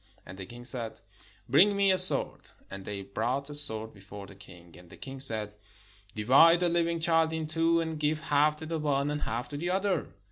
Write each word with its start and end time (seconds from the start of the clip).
And 0.25 0.35
the 0.39 0.47
king 0.47 0.65
said, 0.65 0.99
"Bring 1.47 1.75
me 1.75 1.91
a 1.91 1.97
sword." 1.99 2.49
And 2.71 2.85
they 2.85 3.03
brought 3.03 3.51
a 3.51 3.53
sword 3.53 3.93
before 3.93 4.25
the 4.25 4.33
king. 4.33 4.75
And 4.75 4.89
the 4.89 4.97
king 4.97 5.19
said, 5.19 5.53
"Divide 6.15 6.61
the 6.61 6.69
Hving 6.69 6.99
child 7.03 7.31
in 7.33 7.45
two, 7.45 7.79
and 7.81 7.99
give 7.99 8.21
half 8.21 8.55
to 8.55 8.65
the 8.65 8.79
one, 8.79 9.11
and 9.11 9.21
half 9.21 9.47
to 9.49 9.57
the 9.57 9.69
other." 9.69 10.15